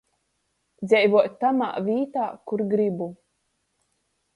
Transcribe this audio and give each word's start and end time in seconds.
Dzeivuot 0.87 1.37
tamā 1.45 1.69
vītā, 1.91 2.27
kur 2.49 2.67
grybu. 2.77 3.15